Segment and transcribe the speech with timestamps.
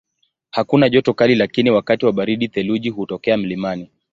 [0.51, 3.89] Hakuna joto kali lakini wakati wa baridi theluji hutokea mlimani.